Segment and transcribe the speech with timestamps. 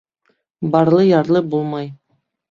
[0.75, 1.91] Барлы ярлы булмай.